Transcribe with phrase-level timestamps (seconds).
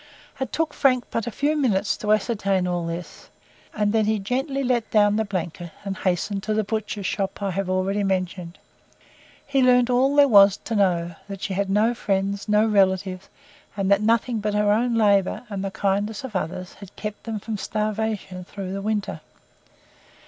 [0.39, 3.29] It took Frank but a few minutes to ascertain all this,
[3.71, 7.51] and then he gently let down the blanket, and hastened to the butcher's shop I
[7.51, 8.57] have already mentioned.
[9.45, 13.29] He learnt all that there was to know: that she had no friends, no relatives,
[13.77, 17.39] and that nothing but her own labour, and the kindness of others, had kept them
[17.39, 19.21] from starvation through the winter.